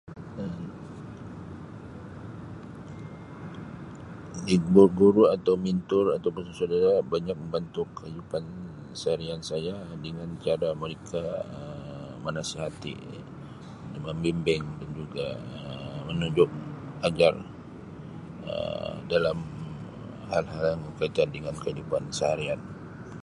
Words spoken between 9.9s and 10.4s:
dengan